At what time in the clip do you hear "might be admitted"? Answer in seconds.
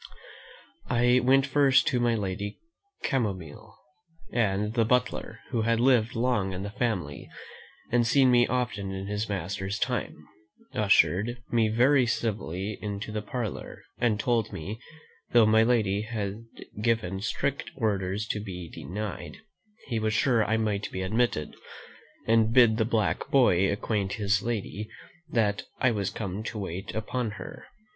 20.57-21.55